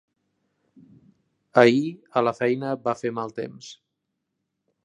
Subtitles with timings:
[1.63, 1.83] Ahir
[2.21, 3.73] a la feina va fer mal temps.